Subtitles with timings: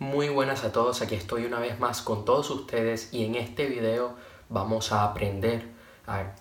[0.00, 3.66] Muy buenas a todos, aquí estoy una vez más con todos ustedes y en este
[3.66, 4.14] video
[4.48, 5.68] vamos a aprender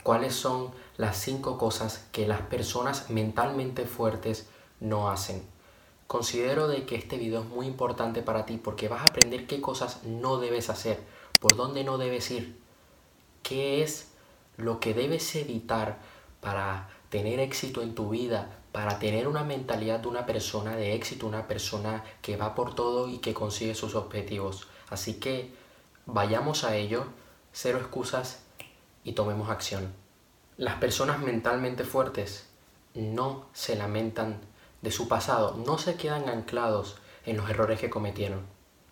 [0.01, 4.47] cuáles son las cinco cosas que las personas mentalmente fuertes
[4.79, 5.43] no hacen.
[6.07, 9.59] Considero de que este video es muy importante para ti porque vas a aprender qué
[9.59, 10.97] cosas no debes hacer,
[11.41, 12.57] por dónde no debes ir,
[13.43, 14.07] qué es
[14.55, 15.97] lo que debes evitar
[16.39, 21.25] para tener éxito en tu vida, para tener una mentalidad de una persona de éxito,
[21.27, 24.67] una persona que va por todo y que consigue sus objetivos.
[24.89, 25.53] Así que
[26.05, 27.05] vayamos a ello,
[27.51, 28.43] cero excusas
[29.03, 29.93] y tomemos acción.
[30.57, 32.47] Las personas mentalmente fuertes
[32.93, 34.41] no se lamentan
[34.81, 38.45] de su pasado, no se quedan anclados en los errores que cometieron.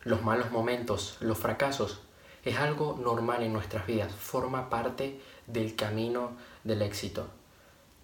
[0.04, 2.02] Los malos momentos, los fracasos,
[2.44, 6.32] es algo normal en nuestras vidas, forma parte del camino
[6.64, 7.28] del éxito.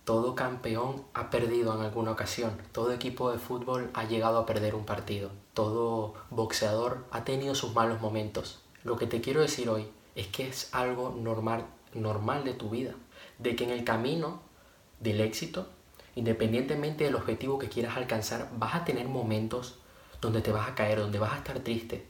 [0.05, 4.75] Todo campeón ha perdido en alguna ocasión, todo equipo de fútbol ha llegado a perder
[4.75, 8.59] un partido, todo boxeador ha tenido sus malos momentos.
[8.83, 12.95] Lo que te quiero decir hoy es que es algo normal, normal de tu vida,
[13.39, 14.41] de que en el camino
[14.99, 15.69] del éxito,
[16.15, 19.75] independientemente del objetivo que quieras alcanzar, vas a tener momentos
[20.19, 22.05] donde te vas a caer, donde vas a estar triste.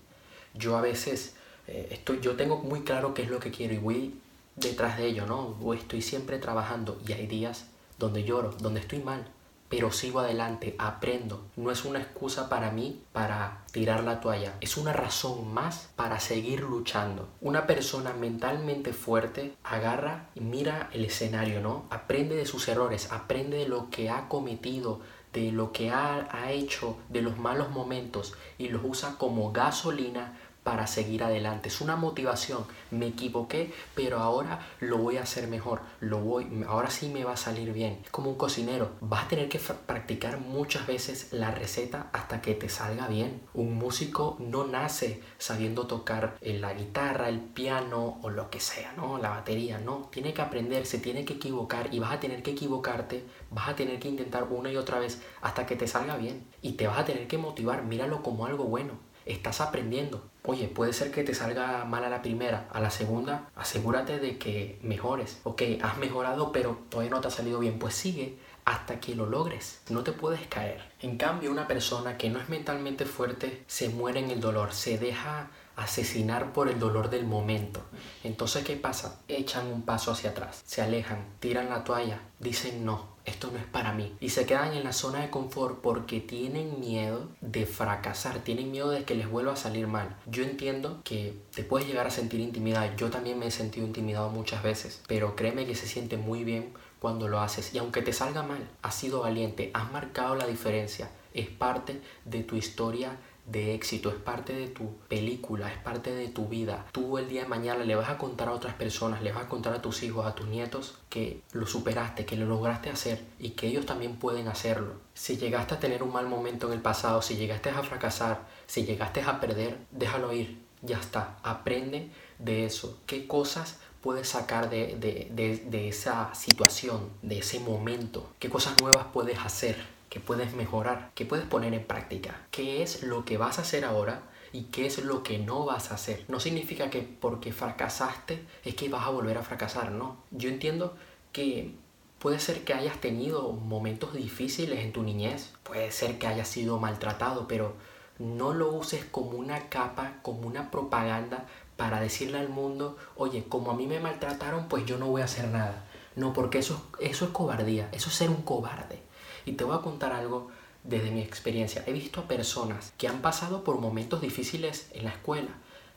[0.55, 1.35] Yo a veces
[1.67, 4.19] eh, estoy, yo tengo muy claro qué es lo que quiero y voy
[4.55, 5.57] detrás de ello, ¿no?
[5.61, 7.67] O estoy siempre trabajando y hay días
[8.03, 9.25] donde lloro, donde estoy mal,
[9.69, 11.45] pero sigo adelante, aprendo.
[11.55, 16.19] No es una excusa para mí para tirar la toalla, es una razón más para
[16.19, 17.29] seguir luchando.
[17.41, 21.85] Una persona mentalmente fuerte agarra y mira el escenario, ¿no?
[21.89, 24.99] Aprende de sus errores, aprende de lo que ha cometido,
[25.31, 30.39] de lo que ha, ha hecho, de los malos momentos y los usa como gasolina
[30.63, 31.69] para seguir adelante.
[31.69, 32.65] Es una motivación.
[32.91, 35.81] Me equivoqué, pero ahora lo voy a hacer mejor.
[35.99, 38.01] Lo voy, ahora sí me va a salir bien.
[38.03, 38.91] Es como un cocinero.
[39.01, 43.41] Vas a tener que practicar muchas veces la receta hasta que te salga bien.
[43.53, 49.17] Un músico no nace sabiendo tocar la guitarra, el piano o lo que sea, ¿no?
[49.17, 50.09] La batería, no.
[50.11, 53.75] Tiene que aprender, se tiene que equivocar y vas a tener que equivocarte, vas a
[53.75, 56.45] tener que intentar una y otra vez hasta que te salga bien.
[56.61, 60.23] Y te vas a tener que motivar, míralo como algo bueno estás aprendiendo.
[60.45, 64.37] Oye, puede ser que te salga mal a la primera, a la segunda, asegúrate de
[64.37, 65.39] que mejores.
[65.43, 67.79] Ok, has mejorado, pero todavía no te ha salido bien.
[67.79, 69.81] Pues sigue hasta que lo logres.
[69.89, 70.81] No te puedes caer.
[70.99, 74.97] En cambio, una persona que no es mentalmente fuerte se muere en el dolor, se
[74.97, 77.81] deja asesinar por el dolor del momento.
[78.23, 79.19] Entonces, ¿qué pasa?
[79.27, 83.65] Echan un paso hacia atrás, se alejan, tiran la toalla, dicen no, esto no es
[83.65, 84.15] para mí.
[84.19, 88.89] Y se quedan en la zona de confort porque tienen miedo de fracasar, tienen miedo
[88.89, 90.15] de que les vuelva a salir mal.
[90.25, 94.29] Yo entiendo que te puedes llegar a sentir intimidad, yo también me he sentido intimidado
[94.29, 98.13] muchas veces, pero créeme que se siente muy bien cuando lo haces y aunque te
[98.13, 103.75] salga mal, has sido valiente, has marcado la diferencia, es parte de tu historia de
[103.75, 106.85] éxito, es parte de tu película, es parte de tu vida.
[106.91, 109.49] Tú el día de mañana le vas a contar a otras personas, le vas a
[109.49, 113.51] contar a tus hijos, a tus nietos que lo superaste, que lo lograste hacer y
[113.51, 114.95] que ellos también pueden hacerlo.
[115.13, 118.85] Si llegaste a tener un mal momento en el pasado, si llegaste a fracasar, si
[118.85, 122.09] llegaste a perder, déjalo ir, ya está, aprende
[122.39, 122.99] de eso.
[123.05, 128.29] ¿Qué cosas puedes sacar de, de, de esa situación, de ese momento?
[128.39, 129.93] ¿Qué cosas nuevas puedes hacer?
[130.13, 132.39] Que puedes mejorar, que puedes poner en práctica.
[132.51, 135.89] ¿Qué es lo que vas a hacer ahora y qué es lo que no vas
[135.89, 136.23] a hacer?
[136.27, 140.17] No significa que porque fracasaste es que vas a volver a fracasar, no.
[140.29, 140.95] Yo entiendo
[141.31, 141.73] que
[142.19, 146.77] puede ser que hayas tenido momentos difíciles en tu niñez, puede ser que hayas sido
[146.77, 147.73] maltratado, pero
[148.19, 153.71] no lo uses como una capa, como una propaganda para decirle al mundo, oye, como
[153.71, 155.87] a mí me maltrataron, pues yo no voy a hacer nada.
[156.15, 159.01] No, porque eso, eso es cobardía, eso es ser un cobarde.
[159.45, 160.49] Y te voy a contar algo
[160.83, 161.83] desde mi experiencia.
[161.87, 165.49] He visto a personas que han pasado por momentos difíciles en la escuela,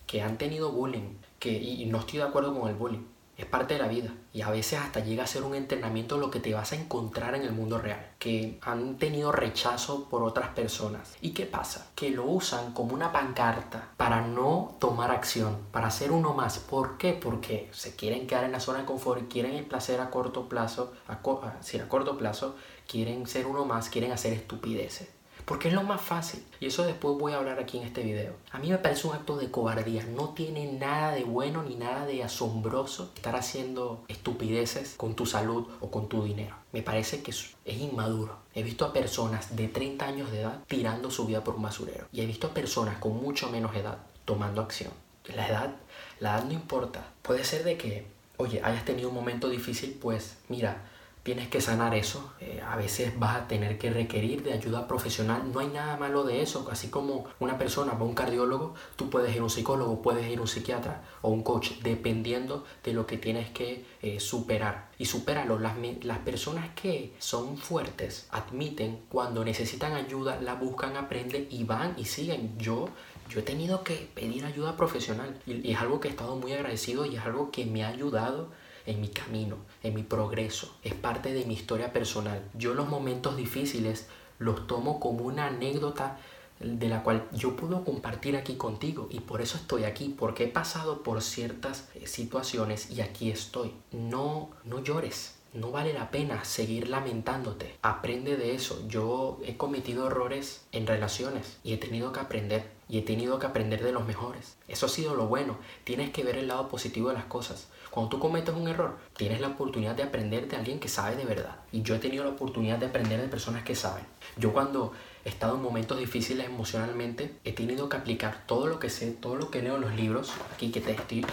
[0.07, 3.05] que han tenido bullying, que, y no estoy de acuerdo con el bullying,
[3.37, 6.31] es parte de la vida y a veces hasta llega a ser un entrenamiento lo
[6.31, 10.49] que te vas a encontrar en el mundo real, que han tenido rechazo por otras
[10.51, 11.17] personas.
[11.21, 11.91] ¿Y qué pasa?
[11.95, 16.59] Que lo usan como una pancarta para no tomar acción, para ser uno más.
[16.59, 17.13] ¿Por qué?
[17.13, 20.93] Porque se quieren quedar en la zona de confort, quieren el placer a corto plazo,
[21.07, 22.57] a, a corto plazo,
[22.89, 25.09] quieren ser uno más, quieren hacer estupideces
[25.47, 26.45] porque es lo más fácil.
[26.61, 28.35] Y eso después voy a hablar aquí en este video.
[28.51, 30.05] A mí me parece un acto de cobardía.
[30.05, 35.69] No tiene nada de bueno ni nada de asombroso estar haciendo estupideces con tu salud
[35.81, 36.57] o con tu dinero.
[36.73, 38.37] Me parece que es, inmaduro.
[38.55, 42.07] He visto a personas de 30 años de edad tirando su vida por un basurero.
[42.13, 44.93] Y he visto a personas con mucho menos edad tomando acción.
[45.33, 45.77] La edad,
[46.19, 47.13] la edad no importa.
[47.23, 48.07] Puede ser de que,
[48.37, 50.83] oye, hayas tenido un momento difícil, pues mira,
[51.27, 52.33] tienes que sanar eso.
[52.41, 55.43] Eh, a veces vas a tener que requerir de ayuda profesional.
[55.53, 56.69] No hay nada malo de eso.
[56.71, 60.25] Así como una persona va a un cardiólogo, tú puedes ir a un psicólogo, puedes
[60.31, 64.89] ir a un psiquiatra o un coach, dependiendo de lo que tienes que eh, superar.
[64.99, 65.59] Y supéralo.
[65.59, 71.95] Las, las personas que son fuertes admiten cuando necesitan ayuda, la buscan, aprenden y van
[71.99, 72.57] y siguen.
[72.57, 72.89] Yo
[73.29, 77.05] yo he tenido que pedir ayuda profesional y, es algo que he estado muy agradecido
[77.05, 78.51] y es algo que me ha ayudado
[78.87, 80.75] en mi camino, en mi progreso.
[80.83, 82.43] Es parte de mi historia personal.
[82.55, 86.19] Yo los momentos difíciles los tomo como una anécdota
[86.61, 90.49] de la cual yo puedo compartir aquí contigo y por eso estoy aquí, porque he
[90.49, 93.73] pasado por ciertas eh, situaciones y aquí estoy.
[93.93, 95.35] No, no llores.
[95.53, 97.79] No vale la pena seguir lamentándote.
[97.81, 98.87] Aprende de eso.
[98.89, 102.71] Yo he cometido errores en relaciones y he tenido que aprender.
[102.91, 104.59] Y he tenido que aprender de los mejores.
[104.69, 105.57] Eso ha sido lo bueno.
[105.85, 107.69] Tienes que ver el lado positivo de las cosas.
[107.97, 111.25] Cuando tú cometes un error, tienes la oportunidad de aprender de alguien que sabe de
[111.25, 111.57] verdad.
[111.73, 114.05] Y yo he tenido la oportunidad de aprender de personas que saben.
[114.37, 114.93] Yo cuando
[115.25, 119.37] he estado en momentos difíciles emocionalmente, he tenido que aplicar todo lo que sé, todo
[119.37, 120.31] lo que leo en los libros.
[120.53, 121.25] Aquí que te estoy,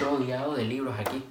[0.00, 1.22] rodeado de libros aquí.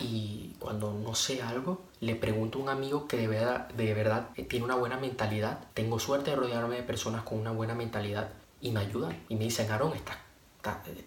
[0.00, 4.28] Y cuando no sé algo, le pregunto a un amigo que de verdad, de verdad
[4.50, 5.60] tiene una buena mentalidad.
[5.72, 8.28] Tengo suerte de rodearme de personas con una buena mentalidad
[8.60, 9.18] y me ayudan.
[9.30, 10.18] Y me dicen, Aaron, estás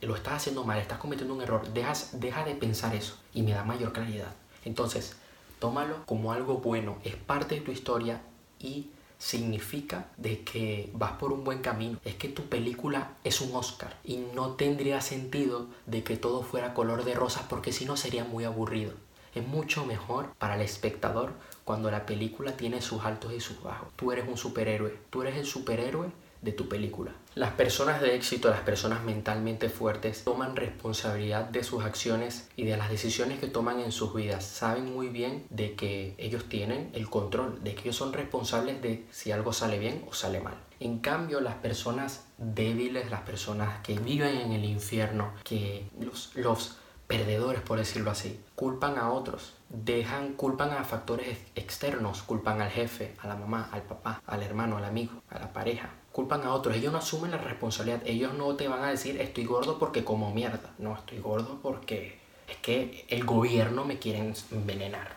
[0.02, 3.52] lo estás haciendo mal, estás cometiendo un error, dejas, deja de pensar eso y me
[3.52, 4.34] da mayor claridad.
[4.66, 5.16] Entonces,
[5.60, 8.22] tómalo como algo bueno, es parte de tu historia
[8.60, 12.00] y significa de que vas por un buen camino.
[12.04, 16.74] Es que tu película es un Oscar y no tendría sentido de que todo fuera
[16.74, 18.92] color de rosas porque si no sería muy aburrido.
[19.34, 21.32] Es mucho mejor para el espectador
[21.64, 23.88] cuando la película tiene sus altos y sus bajos.
[23.96, 26.10] Tú eres un superhéroe, tú eres el superhéroe
[26.44, 27.12] de tu película.
[27.36, 32.78] Las personas de éxito, las personas mentalmente fuertes, toman responsabilidad de sus acciones y de
[32.78, 34.46] las decisiones que toman en sus vidas.
[34.46, 39.06] Saben muy bien de que ellos tienen el control, de que ellos son responsables de
[39.10, 40.56] si algo sale bien o sale mal.
[40.80, 46.78] En cambio, las personas débiles, las personas que viven en el infierno, que los, los
[47.14, 53.14] perdedores, por decirlo así, culpan a otros, dejan, culpan a factores externos, culpan al jefe,
[53.20, 56.76] a la mamá, al papá, al hermano, al amigo, a la pareja, culpan a otros.
[56.76, 58.02] Ellos no asumen la responsabilidad.
[58.06, 60.74] Ellos no te van a decir estoy gordo porque como mierda.
[60.80, 62.18] No, estoy gordo porque
[62.48, 65.12] es que el gobierno me quiere envenenar.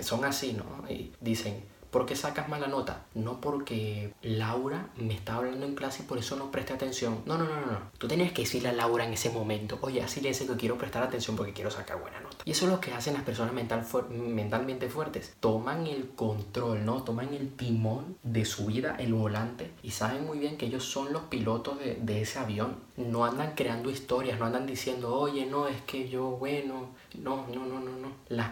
[0.00, 0.90] son así, ¿no?
[0.90, 1.62] Y dicen,
[1.94, 3.04] ¿Por qué sacas mala nota?
[3.14, 7.20] No porque Laura me está hablando en clase y por eso no presté atención.
[7.24, 7.78] No, no, no, no.
[7.98, 10.76] Tú tenías que decirle a Laura en ese momento, oye, así le dice que quiero
[10.76, 12.38] prestar atención porque quiero sacar buena nota.
[12.44, 15.36] Y eso es lo que hacen las personas mental mentalmente fuertes.
[15.38, 17.04] Toman el control, ¿no?
[17.04, 21.12] Toman el timón de su vida, el volante, y saben muy bien que ellos son
[21.12, 22.74] los pilotos de, de ese avión.
[22.96, 27.64] No andan creando historias, no andan diciendo, oye, no, es que yo, bueno, no, no,
[27.64, 27.93] no, no, no.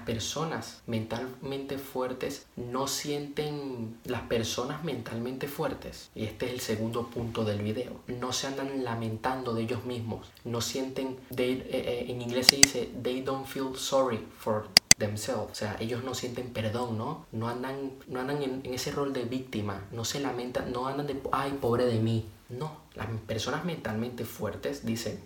[0.04, 7.44] Personas mentalmente fuertes no sienten, las personas mentalmente fuertes, y este es el segundo punto
[7.44, 12.48] del video, no se andan lamentando de ellos mismos, no sienten, eh, eh, en inglés
[12.48, 14.66] se dice, they don't feel sorry for
[14.98, 15.50] themselves.
[15.50, 17.26] O sea, ellos no sienten perdón, ¿no?
[17.32, 21.06] No andan, no andan en, en, ese rol de víctima, no se lamentan, no andan
[21.06, 22.26] de, ay, pobre de mí.
[22.48, 25.18] No, las personas mentalmente fuertes dicen,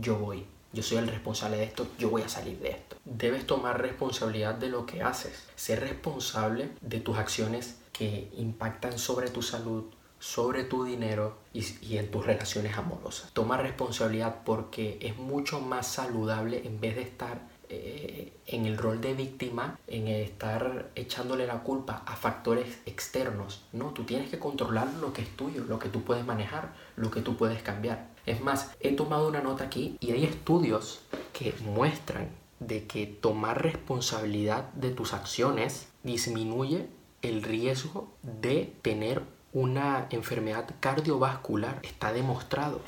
[0.00, 2.96] yo voy, yo soy el responsable de esto, yo voy a salir de esto.
[3.04, 9.30] Debes tomar responsabilidad de lo que haces, ser responsable de tus acciones que impactan sobre
[9.30, 9.84] tu salud,
[10.18, 13.30] sobre tu dinero y, en tus relaciones amorosas.
[13.32, 19.00] Toma responsabilidad porque es mucho más saludable en vez de estar eh, en el rol
[19.00, 23.64] de víctima, en estar echándole la culpa a factores externos.
[23.72, 27.10] No, tú tienes que controlar lo que es tuyo, lo que tú puedes manejar, lo
[27.10, 28.13] que tú puedes cambiar.
[28.26, 31.00] Es más, he tomado una nota aquí y hay estudios
[31.32, 32.28] que muestran
[32.60, 36.86] de que tomar responsabilidad de tus acciones disminuye
[37.22, 41.80] el riesgo de tener una enfermedad cardiovascular.
[41.82, 42.80] Está demostrado.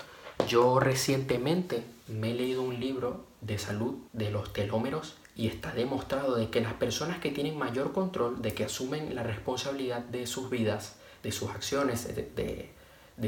[0.49, 6.35] Yo recientemente me he leído un libro de salud de los telómeros y está demostrado
[6.37, 10.49] de que las personas que tienen mayor control, de que asumen la responsabilidad de sus
[10.51, 12.71] vidas, de sus acciones, de, de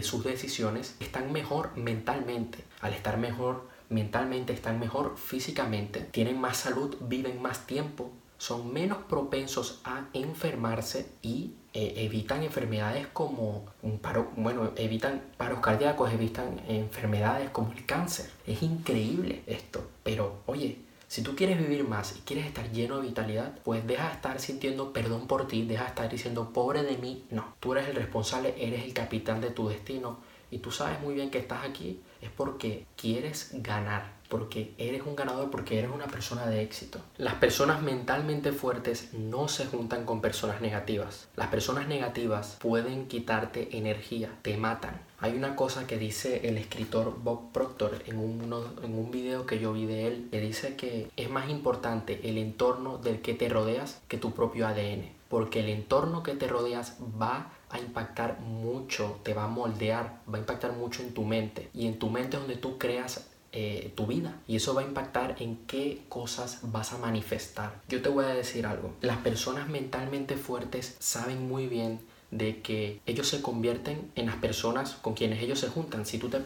[0.02, 2.64] sus decisiones, están mejor mentalmente.
[2.80, 8.98] Al estar mejor mentalmente, están mejor físicamente, tienen más salud, viven más tiempo, son menos
[9.04, 16.60] propensos a enfermarse y eh, evitan enfermedades como un paro, bueno, evitan paros cardíacos, evitan
[16.68, 18.30] enfermedades como el cáncer.
[18.46, 20.78] Es increíble esto, pero oye,
[21.08, 24.40] si tú quieres vivir más y quieres estar lleno de vitalidad, pues deja de estar
[24.40, 27.24] sintiendo perdón por ti, deja de estar diciendo pobre de mí.
[27.30, 30.18] No, tú eres el responsable, eres el capitán de tu destino
[30.50, 35.16] y tú sabes muy bien que estás aquí es porque quieres ganar, porque eres un
[35.16, 37.00] ganador, porque eres una persona de éxito.
[37.16, 41.28] Las personas mentalmente fuertes no se juntan con personas negativas.
[41.36, 45.07] Las personas negativas pueden quitarte energía, te matan.
[45.20, 49.58] Hay una cosa que dice el escritor Bob Proctor en un, en un video que
[49.58, 53.48] yo vi de él, que dice que es más importante el entorno del que te
[53.48, 55.10] rodeas que tu propio ADN.
[55.28, 60.36] Porque el entorno que te rodeas va a impactar mucho, te va a moldear, va
[60.36, 61.68] a impactar mucho en tu mente.
[61.74, 64.84] Y en tu mente es donde tú creas eh, tu vida y eso va a
[64.84, 67.80] impactar en qué cosas vas a manifestar.
[67.88, 71.98] Yo te voy a decir algo, las personas mentalmente fuertes saben muy bien
[72.30, 76.04] de que ellos se convierten en las personas con quienes ellos se juntan.
[76.04, 76.38] Si tú te,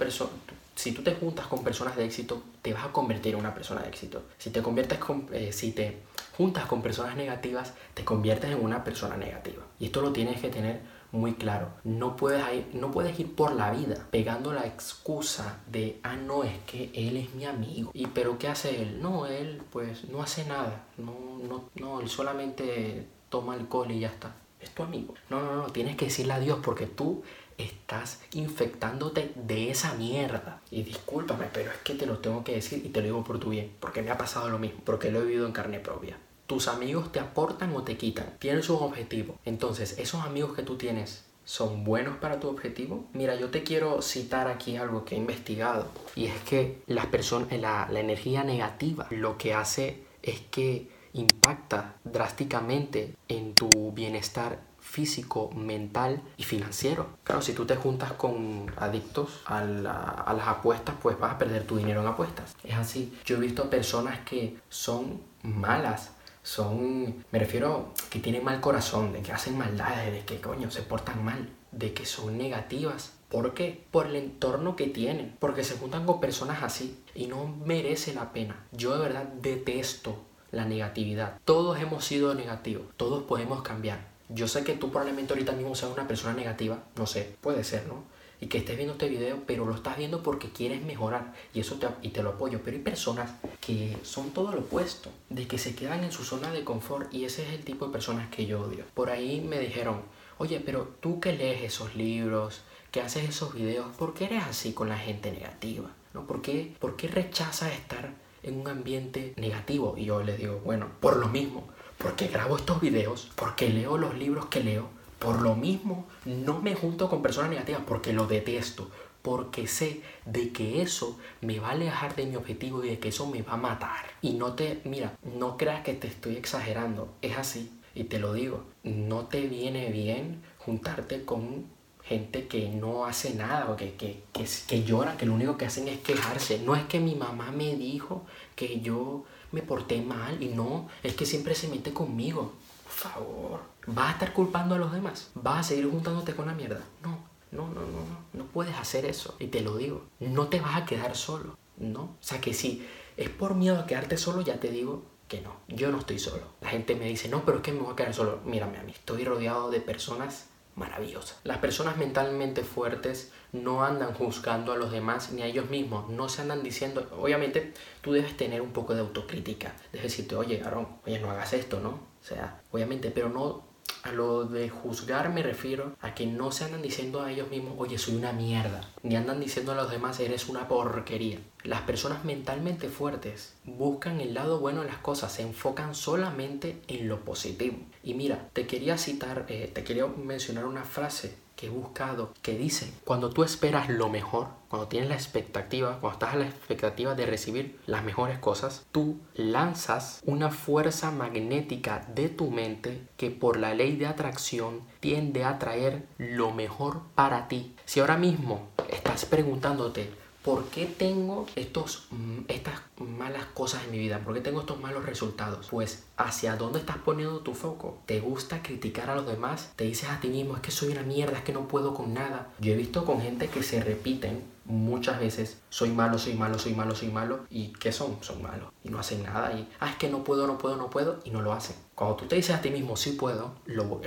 [0.74, 3.82] si tú te juntas con personas de éxito, te vas a convertir en una persona
[3.82, 4.22] de éxito.
[4.38, 5.98] Si te conviertes con, eh, si te
[6.36, 9.62] juntas con personas negativas, te conviertes en una persona negativa.
[9.78, 10.80] Y esto lo tienes que tener
[11.12, 11.68] muy claro.
[11.84, 16.42] No puedes, ir, no puedes ir por la vida pegando la excusa de, ah, no,
[16.42, 17.90] es que él es mi amigo.
[17.92, 19.00] ¿Y pero qué hace él?
[19.00, 20.84] No, él pues no hace nada.
[20.96, 21.14] No,
[21.46, 24.34] no, no, él solamente toma alcohol y ya está.
[24.62, 25.14] Es tu amigo.
[25.28, 27.22] No, no, no, tienes que decirle adiós porque tú
[27.58, 30.60] estás infectándote de esa mierda.
[30.70, 33.38] Y discúlpame, pero es que te lo tengo que decir y te lo digo por
[33.38, 36.16] tu bien, porque me ha pasado lo mismo, porque lo he vivido en carne propia.
[36.46, 38.36] Tus amigos te aportan o te quitan.
[38.38, 39.36] Tienen sus objetivos.
[39.44, 43.04] Entonces, esos amigos que tú tienes son buenos para tu objetivo?
[43.12, 47.52] Mira, yo te quiero citar aquí algo que he investigado y es que las personas,
[47.58, 55.50] la, la energía negativa lo que hace es que impacta drásticamente en tu bienestar físico,
[55.54, 57.18] mental y financiero.
[57.24, 61.76] Claro, si tú te juntas con adictos a, las apuestas, pues vas a perder tu
[61.76, 62.56] dinero en apuestas.
[62.64, 63.16] Es así.
[63.24, 69.22] Yo he visto personas que son malas son, me refiero que tienen mal corazón, de
[69.22, 73.12] que hacen maldades, de que coño se portan mal, de que son negativas.
[73.28, 73.86] ¿Por qué?
[73.90, 78.32] Por el entorno que tienen, porque se juntan con personas así y no merece la
[78.32, 78.66] pena.
[78.72, 80.16] Yo de verdad detesto
[80.52, 81.38] la negatividad.
[81.44, 84.06] Todos hemos sido negativos, todos podemos cambiar.
[84.28, 87.86] Yo sé que tú probablemente ahorita mismo seas una persona negativa, no sé, puede ser,
[87.86, 88.12] ¿no?
[88.42, 91.76] y que estés viendo este video, pero lo estás viendo porque quieres mejorar y eso
[91.76, 92.60] te, y te lo apoyo.
[92.64, 93.30] Pero hay personas
[93.60, 97.24] que son todo lo opuesto, de que se quedan en su zona de confort y
[97.24, 98.84] ese es el tipo de personas que yo odio.
[98.94, 100.02] Por ahí me dijeron,
[100.38, 104.72] oye, pero tú que lees esos libros, que haces esos videos, ¿por qué eres así
[104.72, 105.90] con la gente negativa?
[106.12, 106.26] ¿No?
[106.26, 108.10] ¿Por, qué, ¿Por qué rechazas estar
[108.42, 109.94] en un ambiente negativo?
[109.96, 111.68] Y yo les digo, bueno, por lo mismo,
[111.98, 116.74] porque grabo estos videos, porque leo los libros que leo, por lo mismo, no me
[116.74, 118.90] junto con personas negativas porque lo detesto,
[119.22, 123.10] porque sé de que eso me va a alejar de mi objetivo y de que
[123.10, 124.06] eso me va a matar.
[124.20, 128.32] Y no te, mira, no creas que te estoy exagerando, es así, y te lo
[128.32, 131.66] digo, no te viene bien juntarte con
[132.12, 135.66] gente que no hace nada o que, que, que, que llora, que lo único que
[135.66, 136.58] hacen es quejarse.
[136.60, 141.14] No es que mi mamá me dijo que yo me porté mal y no, es
[141.14, 142.52] que siempre se mete conmigo.
[142.84, 145.30] Por favor, ¿Vas a estar culpando a los demás?
[145.34, 146.80] ¿Vas a seguir juntándote con la mierda?
[147.02, 147.18] No,
[147.50, 148.44] no, no, no, no.
[148.46, 149.34] Puedes hacer eso.
[149.40, 150.04] Y te lo digo.
[150.20, 151.58] No te vas a quedar solo.
[151.78, 152.02] No.
[152.02, 155.56] O sea que si es por miedo a quedarte solo, ya te digo que no.
[155.66, 156.44] Yo no estoy solo.
[156.60, 158.40] La gente me dice, no, pero es que me voy a quedar solo.
[158.44, 158.92] Mírame a mí.
[158.92, 161.38] Estoy rodeado de personas maravillosas.
[161.44, 166.08] Las personas mentalmente fuertes no andan juzgando a los demás ni a ellos mismos.
[166.08, 169.74] No se andan diciendo, obviamente tú debes tener un poco de autocrítica.
[169.92, 171.90] Debes decirte, oye, Aaron, oye, no hagas esto, ¿no?
[171.90, 173.71] O sea, obviamente, pero no
[174.02, 177.74] a lo de juzgar me refiero a que no se andan diciendo a ellos mismos,
[177.78, 181.38] oye, soy una mierda, ni andan diciendo a los demás, eres una porquería.
[181.62, 187.08] Las personas mentalmente fuertes buscan el lado bueno de las cosas, se enfocan solamente en
[187.08, 187.78] lo positivo.
[188.02, 192.58] Y mira, te quería citar, eh, te quería mencionar una frase que he buscado que
[192.58, 197.14] dice, cuando tú esperas lo mejor, cuando tienes la expectativa, cuando estás a la expectativa
[197.14, 203.60] de recibir las mejores cosas, tú lanzas una fuerza magnética de tu mente que por
[203.60, 207.76] la ley de atracción tiende a traer lo mejor para ti.
[207.84, 210.10] Si ahora mismo estás preguntándote,
[210.42, 214.18] ¿por qué tengo estos, mm, estas malas cosas en mi vida?
[214.18, 215.68] ¿Por qué tengo estos malos resultados?
[215.70, 217.98] Pues hacia dónde estás poniendo tu foco.
[218.06, 219.72] ¿Te gusta criticar a los demás?
[219.76, 222.14] ¿Te dices a ti mismo, es que soy una mierda, es que no puedo con
[222.14, 222.50] nada?
[222.58, 226.74] Yo he visto con gente que se repiten muchas veces, soy malo, soy malo, soy
[226.74, 228.18] malo, soy malo, y ¿qué son?
[228.20, 228.70] Son malos.
[228.84, 231.30] Y no hacen nada, y, ah, es que no puedo, no puedo, no puedo, y
[231.30, 231.76] no lo hacen.
[231.94, 234.00] Cuando tú te dices a ti mismo, sí puedo, lo,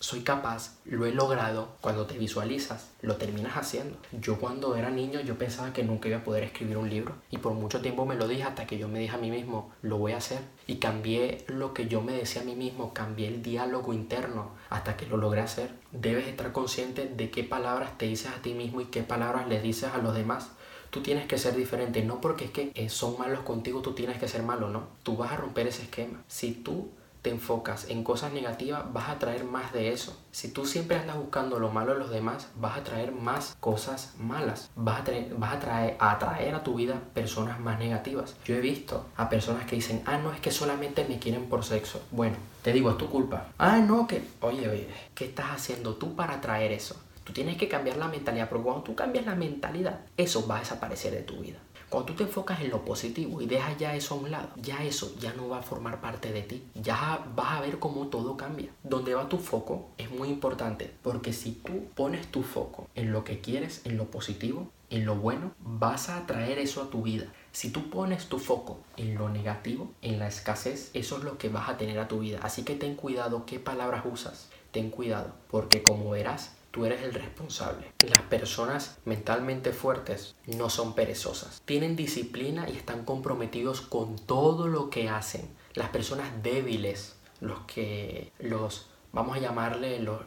[0.00, 3.96] soy capaz, lo he logrado, cuando te visualizas, lo terminas haciendo.
[4.12, 7.38] Yo cuando era niño, yo pensaba que nunca iba a poder escribir un libro, y
[7.38, 9.98] por mucho tiempo me lo dije hasta que yo me dije a mí mismo, lo
[9.98, 10.40] voy a hacer.
[10.66, 14.96] Y cambié lo que yo me decía a mí mismo, cambié el diálogo interno hasta
[14.96, 15.70] que lo logré hacer.
[15.92, 19.60] Debes estar consciente de qué palabras te dices a ti mismo y qué palabras le
[19.60, 20.50] dices a los demás.
[20.90, 24.18] Tú tienes que ser diferente, no porque es que eh, son malos contigo, tú tienes
[24.18, 24.88] que ser malo, no.
[25.02, 26.22] Tú vas a romper ese esquema.
[26.28, 26.88] Si tú
[27.22, 30.16] te enfocas en cosas negativas, vas a traer más de eso.
[30.30, 34.14] Si tú siempre andas buscando lo malo de los demás, vas a traer más cosas
[34.18, 34.70] malas.
[34.76, 38.36] Vas a, traer, vas a, traer, atraer a tu vida personas más negativas.
[38.44, 41.64] Yo he visto a personas que dicen, ah, no, es que solamente me quieren por
[41.64, 42.00] sexo.
[42.10, 43.48] Bueno, te digo, es tu culpa.
[43.58, 46.96] Ah, no, que, oye, oye, ¿qué estás haciendo tú para atraer eso?
[47.28, 50.60] Tú tienes que cambiar la mentalidad, porque cuando tú cambias la mentalidad, eso va a
[50.60, 51.58] desaparecer de tu vida.
[51.90, 54.82] Cuando tú te enfocas en lo positivo y dejas ya eso a un lado, ya
[54.82, 56.62] eso ya no va a formar parte de ti.
[56.74, 58.70] Ya vas a ver cómo todo cambia.
[58.82, 63.24] Donde va tu foco es muy importante, porque si tú pones tu foco en lo
[63.24, 67.26] que quieres, en lo positivo, en lo bueno, vas a atraer eso a tu vida.
[67.52, 71.50] Si tú pones tu foco en lo negativo, en la escasez, eso es lo que
[71.50, 72.38] vas a tener a tu vida.
[72.40, 74.48] Así que ten cuidado qué palabras usas.
[74.70, 77.92] Ten cuidado, porque como verás, tú eres el responsable.
[78.08, 81.60] Las personas mentalmente fuertes no son perezosas.
[81.64, 85.48] Tienen disciplina y están comprometidos con todo lo que hacen.
[85.74, 90.20] Las personas débiles, los que los, vamos a llamarle los,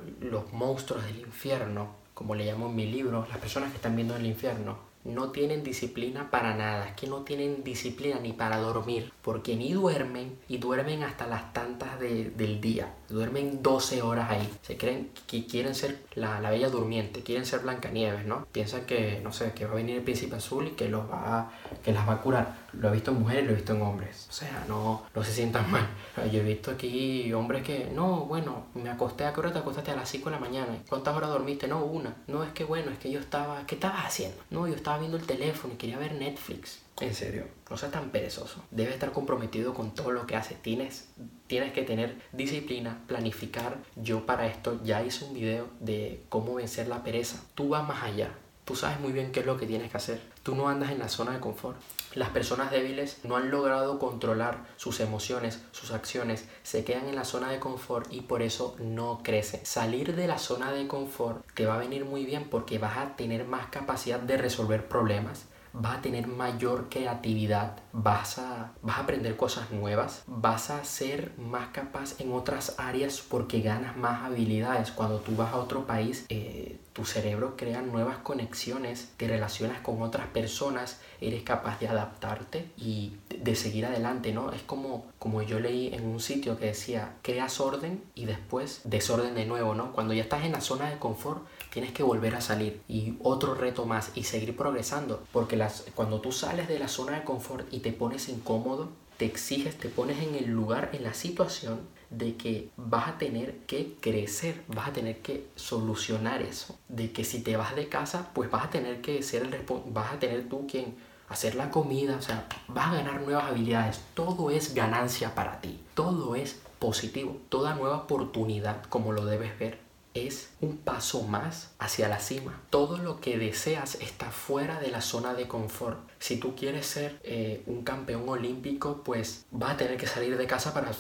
[0.51, 4.25] monstruos del infierno, como le llamo en mi libro, las personas que están viendo el
[4.25, 9.55] infierno, no tienen disciplina para nada, es que no tienen disciplina ni para dormir, porque
[9.55, 15.11] ni duermen y duermen hasta las tantas del día, duermen 12 horas ahí, se creen
[15.27, 18.45] que quieren ser la, bella durmiente, quieren ser Blancanieves, ¿no?
[18.51, 21.51] Piensan que, no sé, que va a venir el príncipe azul y que, los va
[21.83, 22.55] que las va a curar.
[22.73, 25.31] Lo he visto en mujeres lo he visto en hombres, o sea, no, no se
[25.31, 25.87] sientan mal.
[26.31, 29.91] Yo he visto aquí hombres que, no, bueno, me acosté, ¿a qué hora te acostaste?
[29.91, 30.77] A las 5 de la mañana.
[30.87, 31.67] ¿Cuántas horas dormiste?
[31.67, 32.15] No, una.
[32.27, 34.37] No, es que bueno, es que yo estaba, ¿qué estabas haciendo?
[34.49, 36.80] No, yo estaba viendo el teléfono y quería ver Netflix.
[37.00, 38.63] En serio, no seas tan perezoso.
[38.69, 40.62] Debes estar comprometido con todo lo que haces.
[40.62, 41.10] Tienes,
[41.48, 43.77] tienes que tener disciplina, planificar.
[43.95, 47.41] Yo para esto ya hice un video de cómo vencer la pereza.
[47.55, 48.31] Tú vas más allá.
[48.65, 50.21] Tú sabes muy bien qué es lo que tienes que hacer.
[50.43, 51.77] Tú no andas en la zona de confort.
[52.13, 57.25] Las personas débiles no han logrado controlar sus emociones, sus acciones, se quedan en la
[57.25, 59.65] zona de confort y por eso no crecen.
[59.65, 63.15] Salir de la zona de confort te va a venir muy bien porque vas a
[63.15, 69.01] tener más capacidad de resolver problemas, vas a tener mayor creatividad, vas a, vas a
[69.01, 74.91] aprender cosas nuevas, vas a ser más capaz en otras áreas porque ganas más habilidades.
[74.91, 80.01] Cuando tú vas a otro país, eh, tu cerebro crea nuevas conexiones, te relacionas con
[80.01, 84.51] otras personas, eres capaz de adaptarte y de seguir adelante, ¿no?
[84.51, 89.35] Es como, como yo leí en un sitio que decía, creas orden y después desorden
[89.35, 89.93] de nuevo, ¿no?
[89.93, 92.81] Cuando ya estás en la zona de confort, tienes que volver a salir.
[92.88, 97.14] Y otro reto más y seguir progresando, porque las, cuando tú sales de la zona
[97.20, 101.14] de confort y te pones incómodo, te exiges, te pones en el lugar, en la
[101.14, 101.79] situación
[102.10, 107.24] de que vas a tener que crecer, vas a tener que solucionar eso, de que
[107.24, 109.55] si te vas de casa, pues vas a tener que ser el
[109.88, 110.96] vas a tener tú quien
[111.29, 115.79] hacer la comida, o sea, vas a ganar nuevas habilidades, todo es ganancia para ti,
[115.94, 122.07] todo es positivo, toda nueva oportunidad como lo debes ver es un paso más hacia
[122.07, 122.61] la cima.
[122.69, 126.00] Todo lo que deseas está fuera de la zona de confort.
[126.19, 130.47] Si tú quieres ser eh, un campeón olímpico, pues vas a tener que salir de
[130.47, 130.91] casa para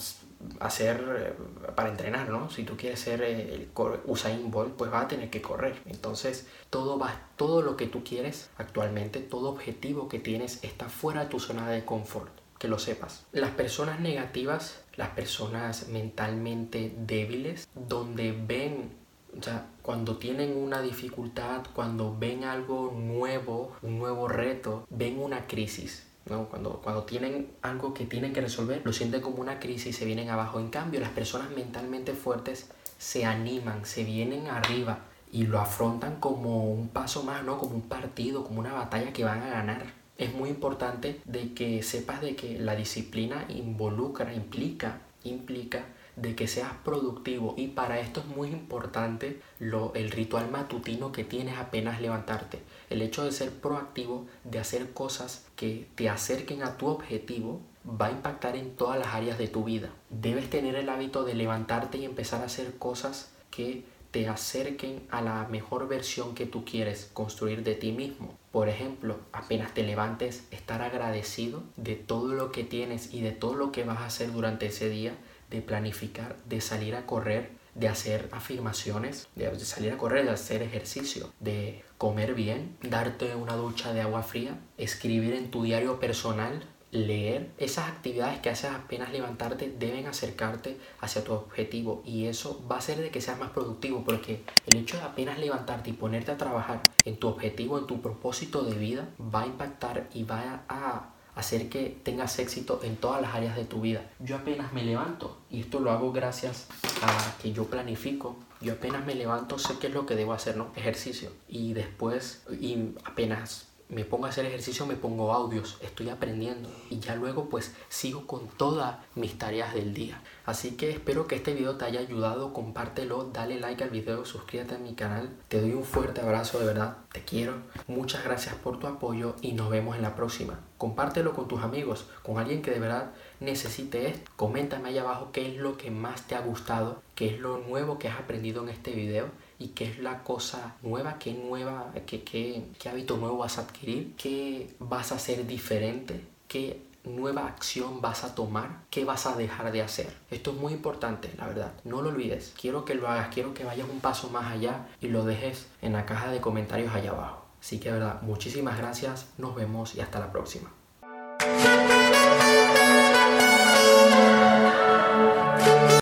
[0.59, 2.49] hacer eh, para entrenar, ¿no?
[2.49, 3.69] Si tú quieres ser eh, el
[4.05, 5.81] Usain Bolt, pues vas a tener que correr.
[5.85, 11.23] Entonces, todo va todo lo que tú quieres actualmente, todo objetivo que tienes está fuera
[11.23, 13.25] de tu zona de confort, que lo sepas.
[13.31, 19.00] Las personas negativas, las personas mentalmente débiles, donde ven
[19.37, 25.47] o sea, cuando tienen una dificultad, cuando ven algo nuevo, un nuevo reto, ven una
[25.47, 26.07] crisis.
[26.29, 26.45] ¿no?
[26.45, 30.05] Cuando, cuando tienen algo que tienen que resolver, lo sienten como una crisis y se
[30.05, 30.59] vienen abajo.
[30.59, 34.99] En cambio, las personas mentalmente fuertes se animan, se vienen arriba
[35.31, 37.57] y lo afrontan como un paso más, ¿no?
[37.57, 39.85] Como un partido, como una batalla que van a ganar.
[40.17, 46.47] Es muy importante de que sepas de que la disciplina involucra, implica, implica de que
[46.47, 52.01] seas productivo y para esto es muy importante lo, el ritual matutino que tienes apenas
[52.01, 52.59] levantarte.
[52.89, 58.07] El hecho de ser proactivo, de hacer cosas que te acerquen a tu objetivo, va
[58.07, 59.89] a impactar en todas las áreas de tu vida.
[60.09, 65.21] Debes tener el hábito de levantarte y empezar a hacer cosas que te acerquen a
[65.21, 68.37] la mejor versión que tú quieres construir de ti mismo.
[68.51, 73.55] Por ejemplo, apenas te levantes, estar agradecido de todo lo que tienes y de todo
[73.55, 75.13] lo que vas a hacer durante ese día
[75.51, 80.61] de planificar, de salir a correr, de hacer afirmaciones, de salir a correr, de hacer
[80.63, 86.63] ejercicio, de comer bien, darte una ducha de agua fría, escribir en tu diario personal
[86.91, 92.75] leer, esas actividades que haces apenas levantarte deben acercarte hacia tu objetivo y eso va
[92.75, 96.31] a hacer de que seas más productivo porque el hecho de apenas levantarte y ponerte
[96.31, 100.63] a trabajar en tu objetivo, en tu propósito de vida, va a impactar y va
[100.67, 104.01] a hacer que tengas éxito en todas las áreas de tu vida.
[104.19, 106.67] Yo apenas me levanto y esto lo hago gracias
[107.01, 108.37] a que yo planifico.
[108.61, 110.71] Yo apenas me levanto, sé qué es lo que debo hacer, ¿no?
[110.75, 111.31] Ejercicio.
[111.47, 116.99] Y después, y apenas me pongo a hacer ejercicio, me pongo audios, estoy aprendiendo y
[116.99, 120.21] ya luego pues sigo con todas mis tareas del día.
[120.45, 124.75] Así que espero que este video te haya ayudado, compártelo, dale like al video, suscríbete
[124.75, 125.29] a mi canal.
[125.49, 127.55] Te doy un fuerte abrazo, de verdad, te quiero.
[127.87, 130.59] Muchas gracias por tu apoyo y nos vemos en la próxima.
[130.77, 134.31] Compártelo con tus amigos, con alguien que de verdad necesite esto.
[134.37, 137.99] Coméntame ahí abajo qué es lo que más te ha gustado, qué es lo nuevo
[137.99, 139.29] que has aprendido en este video
[139.61, 144.73] y qué es la cosa nueva, qué nueva, qué, hábito nuevo vas a adquirir, qué
[144.79, 149.83] vas a hacer diferente, qué nueva acción vas a tomar, qué vas a dejar de
[149.83, 150.11] hacer.
[150.31, 151.73] Esto es muy importante, la verdad.
[151.83, 152.53] No lo olvides.
[152.59, 155.93] Quiero que lo hagas, quiero que vayas un paso más allá y lo dejes en
[155.93, 157.45] la caja de comentarios allá abajo.
[157.59, 160.71] Así que, verdad, muchísimas gracias, nos vemos y hasta la próxima.